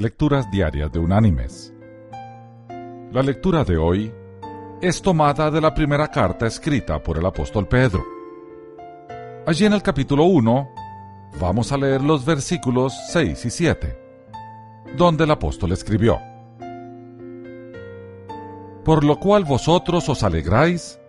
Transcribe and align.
Lecturas 0.00 0.48
Diarias 0.48 0.92
de 0.92 1.00
Unánimes. 1.00 1.74
La 3.10 3.20
lectura 3.20 3.64
de 3.64 3.76
hoy 3.76 4.14
es 4.80 5.02
tomada 5.02 5.50
de 5.50 5.60
la 5.60 5.74
primera 5.74 6.06
carta 6.06 6.46
escrita 6.46 7.02
por 7.02 7.18
el 7.18 7.26
apóstol 7.26 7.66
Pedro. 7.66 8.04
Allí 9.44 9.64
en 9.64 9.72
el 9.72 9.82
capítulo 9.82 10.22
1 10.26 10.68
vamos 11.40 11.72
a 11.72 11.76
leer 11.76 12.00
los 12.00 12.24
versículos 12.24 12.94
6 13.10 13.44
y 13.44 13.50
7, 13.50 13.98
donde 14.96 15.24
el 15.24 15.32
apóstol 15.32 15.72
escribió, 15.72 16.20
Por 18.84 19.02
lo 19.02 19.18
cual 19.18 19.44
vosotros 19.44 20.08
os 20.08 20.22
alegráis, 20.22 21.00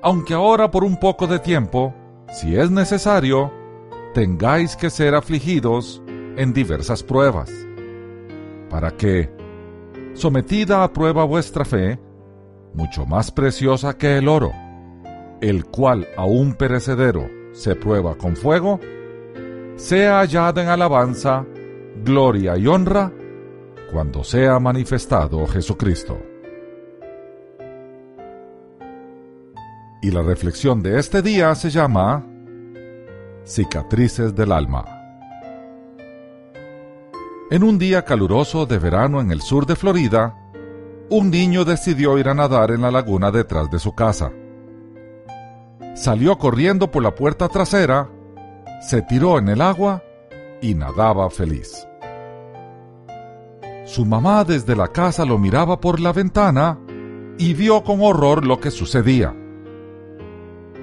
aunque 0.00 0.34
ahora 0.34 0.70
por 0.70 0.84
un 0.84 1.00
poco 1.00 1.26
de 1.26 1.40
tiempo, 1.40 1.92
si 2.32 2.54
es 2.54 2.70
necesario, 2.70 3.52
tengáis 4.14 4.76
que 4.76 4.90
ser 4.90 5.16
afligidos 5.16 6.00
en 6.36 6.52
diversas 6.52 7.02
pruebas 7.02 7.50
para 8.68 8.92
que, 8.92 9.30
sometida 10.14 10.82
a 10.84 10.92
prueba 10.92 11.24
vuestra 11.24 11.64
fe, 11.64 11.98
mucho 12.74 13.06
más 13.06 13.30
preciosa 13.30 13.96
que 13.96 14.18
el 14.18 14.28
oro, 14.28 14.52
el 15.40 15.64
cual 15.64 16.06
aún 16.16 16.54
perecedero 16.54 17.28
se 17.52 17.74
prueba 17.74 18.16
con 18.16 18.36
fuego, 18.36 18.80
sea 19.76 20.18
hallada 20.20 20.62
en 20.62 20.68
alabanza, 20.68 21.46
gloria 22.04 22.56
y 22.56 22.66
honra 22.66 23.12
cuando 23.90 24.22
sea 24.22 24.58
manifestado 24.58 25.46
Jesucristo. 25.46 26.18
Y 30.02 30.10
la 30.10 30.22
reflexión 30.22 30.82
de 30.82 30.98
este 30.98 31.22
día 31.22 31.54
se 31.54 31.70
llama 31.70 32.24
Cicatrices 33.44 34.34
del 34.34 34.52
Alma. 34.52 34.97
En 37.50 37.62
un 37.62 37.78
día 37.78 38.04
caluroso 38.04 38.66
de 38.66 38.78
verano 38.78 39.22
en 39.22 39.30
el 39.30 39.40
sur 39.40 39.64
de 39.64 39.74
Florida, 39.74 40.36
un 41.08 41.30
niño 41.30 41.64
decidió 41.64 42.18
ir 42.18 42.28
a 42.28 42.34
nadar 42.34 42.72
en 42.72 42.82
la 42.82 42.90
laguna 42.90 43.30
detrás 43.30 43.70
de 43.70 43.78
su 43.78 43.94
casa. 43.94 44.30
Salió 45.94 46.36
corriendo 46.36 46.90
por 46.90 47.02
la 47.02 47.14
puerta 47.14 47.48
trasera, 47.48 48.10
se 48.82 49.00
tiró 49.00 49.38
en 49.38 49.48
el 49.48 49.62
agua 49.62 50.02
y 50.60 50.74
nadaba 50.74 51.30
feliz. 51.30 51.88
Su 53.86 54.04
mamá 54.04 54.44
desde 54.44 54.76
la 54.76 54.88
casa 54.88 55.24
lo 55.24 55.38
miraba 55.38 55.80
por 55.80 56.00
la 56.00 56.12
ventana 56.12 56.78
y 57.38 57.54
vio 57.54 57.82
con 57.82 58.02
horror 58.02 58.44
lo 58.44 58.60
que 58.60 58.70
sucedía. 58.70 59.34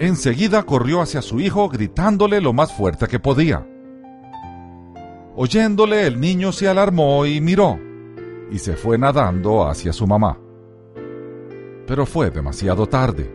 Enseguida 0.00 0.64
corrió 0.64 1.02
hacia 1.02 1.22
su 1.22 1.38
hijo 1.38 1.68
gritándole 1.68 2.40
lo 2.40 2.52
más 2.52 2.72
fuerte 2.72 3.06
que 3.06 3.20
podía. 3.20 3.64
Oyéndole 5.40 6.04
el 6.04 6.18
niño 6.18 6.50
se 6.50 6.66
alarmó 6.66 7.24
y 7.24 7.40
miró, 7.40 7.78
y 8.50 8.58
se 8.58 8.74
fue 8.74 8.98
nadando 8.98 9.68
hacia 9.68 9.92
su 9.92 10.04
mamá. 10.04 10.36
Pero 11.86 12.06
fue 12.06 12.32
demasiado 12.32 12.88
tarde. 12.88 13.32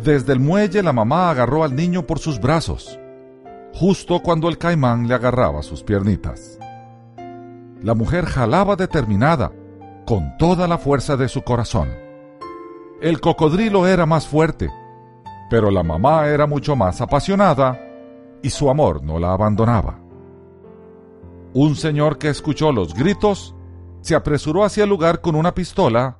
Desde 0.00 0.32
el 0.32 0.38
muelle 0.38 0.80
la 0.84 0.92
mamá 0.92 1.28
agarró 1.28 1.64
al 1.64 1.74
niño 1.74 2.06
por 2.06 2.20
sus 2.20 2.40
brazos, 2.40 3.00
justo 3.74 4.20
cuando 4.20 4.48
el 4.48 4.58
caimán 4.58 5.08
le 5.08 5.14
agarraba 5.14 5.64
sus 5.64 5.82
piernitas. 5.82 6.56
La 7.82 7.94
mujer 7.96 8.26
jalaba 8.26 8.76
determinada, 8.76 9.50
con 10.06 10.36
toda 10.38 10.68
la 10.68 10.78
fuerza 10.78 11.16
de 11.16 11.26
su 11.26 11.42
corazón. 11.42 11.88
El 13.02 13.20
cocodrilo 13.20 13.88
era 13.88 14.06
más 14.06 14.28
fuerte, 14.28 14.70
pero 15.50 15.72
la 15.72 15.82
mamá 15.82 16.28
era 16.28 16.46
mucho 16.46 16.76
más 16.76 17.00
apasionada 17.00 17.76
y 18.40 18.50
su 18.50 18.70
amor 18.70 19.02
no 19.02 19.18
la 19.18 19.32
abandonaba. 19.32 19.99
Un 21.52 21.74
señor 21.74 22.18
que 22.18 22.28
escuchó 22.28 22.70
los 22.70 22.94
gritos 22.94 23.56
se 24.02 24.14
apresuró 24.14 24.64
hacia 24.64 24.84
el 24.84 24.90
lugar 24.90 25.20
con 25.20 25.34
una 25.34 25.52
pistola 25.52 26.18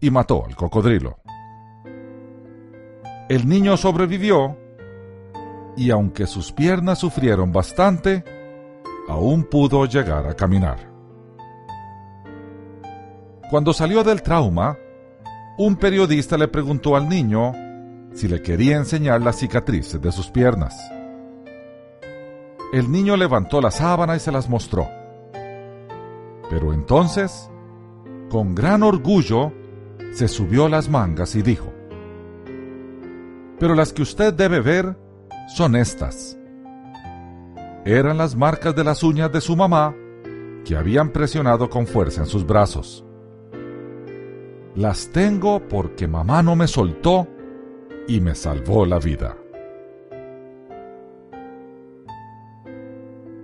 y 0.00 0.10
mató 0.10 0.44
al 0.46 0.56
cocodrilo. 0.56 1.18
El 3.28 3.46
niño 3.46 3.76
sobrevivió 3.76 4.56
y 5.76 5.90
aunque 5.90 6.26
sus 6.26 6.50
piernas 6.50 6.98
sufrieron 6.98 7.52
bastante, 7.52 8.24
aún 9.08 9.44
pudo 9.44 9.84
llegar 9.84 10.26
a 10.26 10.34
caminar. 10.34 10.90
Cuando 13.50 13.72
salió 13.72 14.02
del 14.02 14.22
trauma, 14.22 14.78
un 15.58 15.76
periodista 15.76 16.38
le 16.38 16.48
preguntó 16.48 16.96
al 16.96 17.08
niño 17.08 17.52
si 18.14 18.28
le 18.28 18.40
quería 18.40 18.76
enseñar 18.76 19.20
las 19.20 19.36
cicatrices 19.36 20.00
de 20.00 20.10
sus 20.10 20.30
piernas. 20.30 20.74
El 22.72 22.92
niño 22.92 23.16
levantó 23.16 23.60
la 23.60 23.72
sábana 23.72 24.14
y 24.14 24.20
se 24.20 24.30
las 24.30 24.48
mostró. 24.48 24.88
Pero 26.48 26.72
entonces, 26.72 27.50
con 28.30 28.54
gran 28.54 28.84
orgullo, 28.84 29.52
se 30.12 30.28
subió 30.28 30.68
las 30.68 30.88
mangas 30.88 31.34
y 31.34 31.42
dijo, 31.42 31.72
Pero 33.58 33.74
las 33.74 33.92
que 33.92 34.02
usted 34.02 34.32
debe 34.32 34.60
ver 34.60 34.96
son 35.48 35.74
estas. 35.74 36.38
Eran 37.84 38.18
las 38.18 38.36
marcas 38.36 38.76
de 38.76 38.84
las 38.84 39.02
uñas 39.02 39.32
de 39.32 39.40
su 39.40 39.56
mamá 39.56 39.94
que 40.64 40.76
habían 40.76 41.10
presionado 41.10 41.68
con 41.68 41.88
fuerza 41.88 42.20
en 42.20 42.26
sus 42.26 42.46
brazos. 42.46 43.04
Las 44.76 45.08
tengo 45.08 45.66
porque 45.66 46.06
mamá 46.06 46.42
no 46.44 46.54
me 46.54 46.68
soltó 46.68 47.26
y 48.06 48.20
me 48.20 48.36
salvó 48.36 48.86
la 48.86 49.00
vida. 49.00 49.39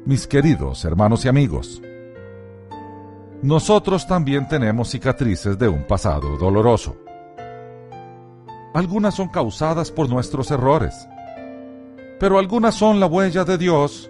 Mis 0.07 0.29
queridos 0.29 0.85
hermanos 0.85 1.25
y 1.25 1.29
amigos. 1.29 1.83
Nosotros 3.43 4.07
también 4.07 4.47
tenemos 4.49 4.89
cicatrices 4.91 5.59
de 5.59 5.69
un 5.69 5.85
pasado 5.85 6.39
doloroso. 6.39 6.97
Algunas 8.73 9.15
son 9.15 9.29
causadas 9.29 9.91
por 9.91 10.09
nuestros 10.09 10.51
errores, 10.53 11.09
pero 12.21 12.39
algunas 12.39 12.77
son 12.77 13.01
la 13.01 13.07
huella 13.07 13.45
de 13.45 13.59
Dios 13.59 14.09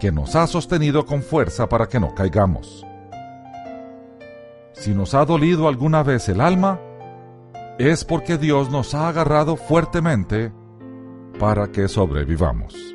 que 0.00 0.10
nos 0.10 0.34
ha 0.34 0.46
sostenido 0.46 1.04
con 1.04 1.22
fuerza 1.22 1.68
para 1.68 1.88
que 1.88 2.00
no 2.00 2.14
caigamos. 2.14 2.84
Si 4.72 4.94
nos 4.94 5.14
ha 5.14 5.26
dolido 5.26 5.68
alguna 5.68 6.02
vez 6.02 6.28
el 6.30 6.40
alma, 6.40 6.80
es 7.78 8.04
porque 8.04 8.38
Dios 8.38 8.70
nos 8.70 8.94
ha 8.94 9.08
agarrado 9.08 9.56
fuertemente 9.56 10.52
para 11.38 11.68
que 11.70 11.86
sobrevivamos. 11.86 12.94